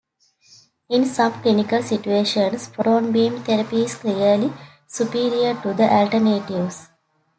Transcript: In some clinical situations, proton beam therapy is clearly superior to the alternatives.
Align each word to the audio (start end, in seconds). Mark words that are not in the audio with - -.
In 0.89 1.05
some 1.05 1.31
clinical 1.43 1.83
situations, 1.83 2.69
proton 2.69 3.11
beam 3.11 3.43
therapy 3.43 3.83
is 3.83 3.93
clearly 3.93 4.51
superior 4.87 5.53
to 5.61 5.75
the 5.75 5.87
alternatives. 5.93 6.87